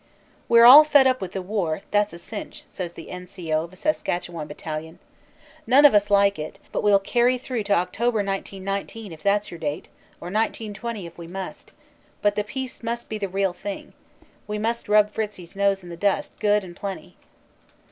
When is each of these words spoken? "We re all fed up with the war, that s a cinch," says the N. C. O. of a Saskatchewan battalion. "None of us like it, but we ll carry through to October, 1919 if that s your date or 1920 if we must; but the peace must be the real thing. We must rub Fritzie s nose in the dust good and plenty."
"We 0.49 0.59
re 0.59 0.65
all 0.67 0.83
fed 0.83 1.05
up 1.05 1.21
with 1.21 1.33
the 1.33 1.43
war, 1.43 1.81
that 1.91 2.07
s 2.07 2.13
a 2.13 2.17
cinch," 2.17 2.63
says 2.65 2.93
the 2.93 3.11
N. 3.11 3.27
C. 3.27 3.53
O. 3.53 3.65
of 3.65 3.71
a 3.73 3.75
Saskatchewan 3.75 4.47
battalion. 4.47 4.97
"None 5.67 5.85
of 5.85 5.93
us 5.93 6.09
like 6.09 6.39
it, 6.39 6.57
but 6.71 6.81
we 6.81 6.91
ll 6.91 6.97
carry 6.97 7.37
through 7.37 7.61
to 7.65 7.73
October, 7.75 8.23
1919 8.23 9.11
if 9.11 9.21
that 9.21 9.41
s 9.41 9.51
your 9.51 9.59
date 9.59 9.89
or 10.19 10.29
1920 10.31 11.05
if 11.05 11.19
we 11.19 11.27
must; 11.27 11.71
but 12.23 12.33
the 12.33 12.43
peace 12.43 12.81
must 12.81 13.09
be 13.09 13.19
the 13.19 13.29
real 13.29 13.53
thing. 13.53 13.93
We 14.47 14.57
must 14.57 14.89
rub 14.89 15.11
Fritzie 15.11 15.43
s 15.43 15.55
nose 15.55 15.83
in 15.83 15.89
the 15.89 15.95
dust 15.97 16.33
good 16.39 16.63
and 16.63 16.75
plenty." 16.75 17.15